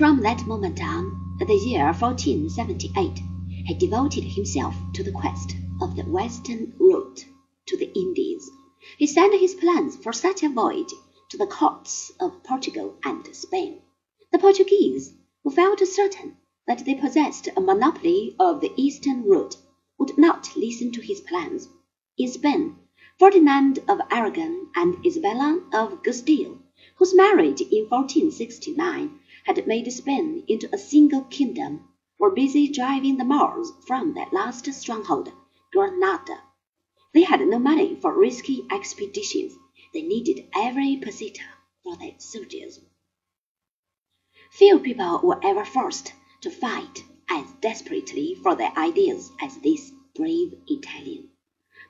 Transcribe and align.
From 0.00 0.22
that 0.22 0.46
moment 0.46 0.82
on, 0.82 1.36
the 1.40 1.54
year 1.54 1.84
1478, 1.84 3.18
he 3.66 3.74
devoted 3.74 4.24
himself 4.24 4.74
to 4.94 5.02
the 5.02 5.12
quest 5.12 5.54
of 5.82 5.94
the 5.94 6.04
western 6.04 6.72
route 6.78 7.26
to 7.66 7.76
the 7.76 7.92
Indies. 7.94 8.50
He 8.96 9.06
sent 9.06 9.38
his 9.38 9.54
plans 9.54 9.96
for 9.96 10.14
such 10.14 10.42
a 10.42 10.48
voyage 10.48 10.94
to 11.28 11.36
the 11.36 11.46
courts 11.46 12.12
of 12.18 12.42
Portugal 12.42 12.94
and 13.04 13.28
Spain. 13.36 13.82
The 14.32 14.38
Portuguese, 14.38 15.12
who 15.44 15.50
felt 15.50 15.80
certain 15.80 16.38
that 16.66 16.86
they 16.86 16.94
possessed 16.94 17.50
a 17.54 17.60
monopoly 17.60 18.34
of 18.40 18.62
the 18.62 18.72
eastern 18.78 19.24
route, 19.24 19.58
would 19.98 20.16
not 20.16 20.56
listen 20.56 20.92
to 20.92 21.02
his 21.02 21.20
plans. 21.20 21.68
In 22.16 22.28
Spain, 22.28 22.76
Ferdinand 23.18 23.80
of 23.86 24.00
Aragon 24.10 24.68
and 24.74 25.04
Isabella 25.04 25.62
of 25.74 26.02
Castile, 26.02 26.56
whose 26.96 27.14
marriage 27.14 27.60
in 27.60 27.84
1469 27.90 29.18
had 29.44 29.66
made 29.66 29.90
Spain 29.90 30.44
into 30.48 30.68
a 30.70 30.76
single 30.76 31.22
kingdom, 31.22 31.88
were 32.18 32.30
busy 32.30 32.68
driving 32.68 33.16
the 33.16 33.24
Moors 33.24 33.72
from 33.86 34.12
their 34.12 34.26
last 34.32 34.70
stronghold, 34.74 35.32
Granada. 35.72 36.42
They 37.14 37.22
had 37.22 37.40
no 37.40 37.58
money 37.58 37.94
for 37.94 38.12
risky 38.12 38.66
expeditions. 38.70 39.56
They 39.94 40.02
needed 40.02 40.48
every 40.54 40.96
peseta 40.96 41.42
for 41.82 41.96
their 41.96 42.14
soldiers. 42.18 42.80
Few 44.50 44.78
people 44.78 45.20
were 45.22 45.40
ever 45.42 45.64
forced 45.64 46.12
to 46.42 46.50
fight 46.50 47.04
as 47.30 47.50
desperately 47.60 48.34
for 48.34 48.54
their 48.54 48.76
ideas 48.76 49.32
as 49.40 49.56
this 49.58 49.90
brave 50.14 50.52
Italian. 50.66 51.30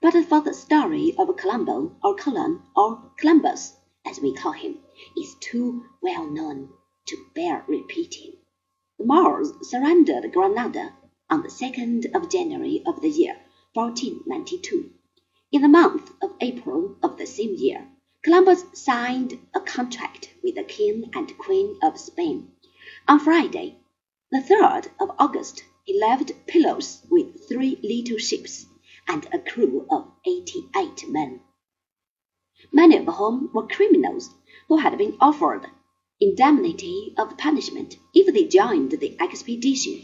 But 0.00 0.14
for 0.24 0.40
the 0.40 0.52
story 0.52 1.14
of 1.16 1.36
Colombo 1.36 1.96
or 2.02 2.16
Colon 2.16 2.62
or 2.74 3.12
Columbus, 3.16 3.76
as 4.04 4.20
we 4.20 4.34
call 4.34 4.52
him, 4.52 4.78
is 5.16 5.36
too 5.40 5.84
well 6.02 6.26
known 6.26 6.70
to 7.06 7.26
bear 7.34 7.64
repeating. 7.68 8.32
The 8.98 9.04
Moors 9.04 9.52
surrendered 9.62 10.32
Granada 10.32 10.94
on 11.30 11.42
the 11.42 11.48
2nd 11.48 12.14
of 12.14 12.30
January 12.30 12.82
of 12.86 13.00
the 13.00 13.08
year 13.08 13.40
1492. 13.74 14.90
In 15.52 15.62
the 15.62 15.68
month 15.68 16.12
of 16.20 16.34
April 16.40 16.96
of 17.02 17.16
the 17.16 17.26
same 17.26 17.54
year, 17.54 17.86
Columbus 18.22 18.64
signed 18.74 19.38
a 19.54 19.60
contract 19.60 20.34
with 20.42 20.56
the 20.56 20.64
King 20.64 21.10
and 21.14 21.38
Queen 21.38 21.78
of 21.82 21.98
Spain. 21.98 22.50
On 23.06 23.20
Friday, 23.20 23.78
the 24.32 24.38
3rd 24.38 24.88
of 24.98 25.10
August, 25.18 25.62
he 25.84 26.00
left 26.00 26.32
Palos 26.48 27.06
with 27.08 27.48
three 27.48 27.78
little 27.82 28.18
ships 28.18 28.66
and 29.06 29.24
a 29.32 29.38
crew 29.38 29.86
of 29.88 30.10
eighty-eight 30.26 31.08
men, 31.08 31.40
many 32.72 32.96
of 32.96 33.06
whom 33.06 33.50
were 33.54 33.68
criminals 33.68 34.30
who 34.66 34.78
had 34.78 34.98
been 34.98 35.16
offered 35.20 35.66
indemnity 36.20 37.12
of 37.18 37.36
punishment 37.36 37.96
if 38.14 38.32
they 38.32 38.44
joined 38.44 38.90
the 38.92 39.16
expedition. 39.20 40.00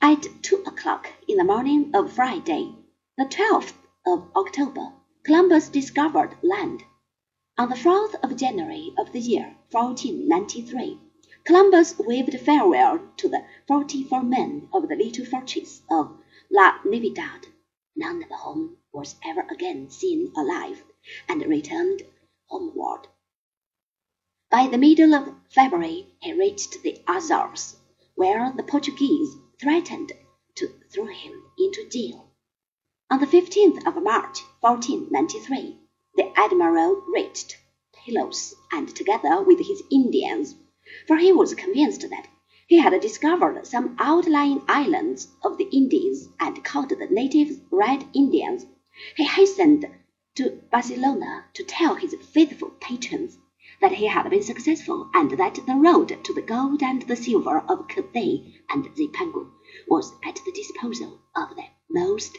At 0.00 0.26
two 0.42 0.62
o'clock 0.66 1.10
in 1.26 1.36
the 1.38 1.44
morning 1.44 1.90
of 1.94 2.12
Friday, 2.12 2.74
the 3.16 3.24
12th 3.24 3.74
of 4.06 4.30
October, 4.36 4.92
Columbus 5.24 5.68
discovered 5.68 6.36
land. 6.42 6.84
On 7.58 7.68
the 7.68 7.74
4th 7.74 8.14
of 8.22 8.36
January 8.36 8.92
of 8.98 9.12
the 9.12 9.20
year 9.20 9.56
1493, 9.70 10.98
Columbus 11.44 11.98
waved 11.98 12.38
farewell 12.40 13.00
to 13.16 13.28
the 13.28 13.44
forty-four 13.68 14.22
men 14.22 14.68
of 14.72 14.88
the 14.88 14.96
little 14.96 15.24
fortress 15.24 15.82
of 15.90 16.16
La 16.50 16.78
Navidad, 16.84 17.46
none 17.94 18.22
of 18.22 18.30
whom 18.40 18.78
was 18.92 19.16
ever 19.24 19.46
again 19.50 19.90
seen 19.90 20.32
alive, 20.36 20.82
and 21.28 21.44
returned 21.46 22.02
homeward. 22.46 23.08
By 24.56 24.68
the 24.68 24.78
middle 24.78 25.16
of 25.16 25.34
February 25.48 26.14
he 26.20 26.32
reached 26.32 26.80
the 26.84 27.02
Azores, 27.08 27.74
where 28.14 28.52
the 28.56 28.62
Portuguese 28.62 29.34
threatened 29.60 30.12
to 30.54 30.68
throw 30.92 31.06
him 31.06 31.42
into 31.58 31.88
jail. 31.88 32.30
On 33.10 33.18
the 33.18 33.26
15th 33.26 33.84
of 33.84 34.00
March, 34.00 34.42
1493, 34.60 35.80
the 36.14 36.32
admiral 36.38 37.02
reached 37.08 37.56
Palos, 37.94 38.54
and 38.70 38.94
together 38.94 39.42
with 39.42 39.58
his 39.58 39.82
Indians, 39.90 40.54
for 41.08 41.16
he 41.16 41.32
was 41.32 41.52
convinced 41.56 42.08
that 42.08 42.28
he 42.68 42.78
had 42.78 43.00
discovered 43.00 43.66
some 43.66 43.96
outlying 43.98 44.62
islands 44.68 45.26
of 45.42 45.58
the 45.58 45.68
Indies 45.72 46.28
and 46.38 46.62
called 46.62 46.90
the 46.90 47.08
natives 47.10 47.58
Red 47.72 48.06
Indians, 48.14 48.66
he 49.16 49.24
hastened 49.24 49.84
to 50.36 50.62
Barcelona 50.70 51.46
to 51.54 51.64
tell 51.64 51.96
his 51.96 52.14
faithful 52.32 52.70
he 53.94 54.06
had 54.06 54.28
been 54.28 54.42
successful 54.42 55.08
and 55.14 55.30
that 55.32 55.54
the 55.66 55.74
road 55.74 56.18
to 56.24 56.34
the 56.34 56.42
gold 56.42 56.82
and 56.82 57.02
the 57.02 57.16
silver 57.16 57.60
of 57.68 57.88
Cathay 57.88 58.60
and 58.70 58.84
Zipangu 58.96 59.50
was 59.88 60.12
at 60.24 60.40
the 60.44 60.52
disposal 60.52 61.20
of 61.36 61.54
their 61.56 61.70
most 61.90 62.38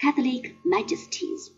Catholic 0.00 0.56
Majesties. 0.64 1.50